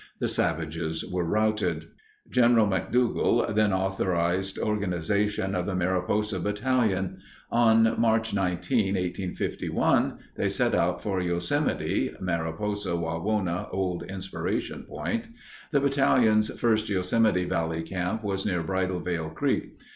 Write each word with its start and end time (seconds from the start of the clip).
The 0.17 0.27
savages 0.27 1.05
were 1.05 1.23
routed. 1.23 1.85
Governor 2.33 2.63
McDougal 2.63 3.53
then 3.53 3.71
authorized 3.71 4.57
organization 4.57 5.53
of 5.53 5.67
the 5.67 5.75
Mariposa 5.75 6.39
Battalion. 6.39 7.19
On 7.51 7.93
March 8.01 8.33
19, 8.33 8.95
1851, 8.95 10.17
they 10.37 10.49
set 10.49 10.73
out 10.73 11.03
for 11.03 11.21
Yosemite 11.21 12.15
(Mariposa 12.19 12.95
Wawona 12.95 13.67
Old 13.71 14.01
Inspiration 14.09 14.85
Point). 14.89 15.27
The 15.69 15.79
Battalion's 15.81 16.49
first 16.59 16.89
Yosemite 16.89 17.45
Valley 17.45 17.83
camp 17.83 18.23
was 18.23 18.43
near 18.43 18.63
Bridalveil 18.63 19.35
Creek. 19.35 19.79